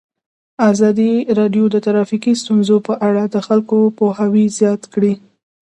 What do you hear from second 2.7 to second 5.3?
په اړه د خلکو پوهاوی زیات کړی.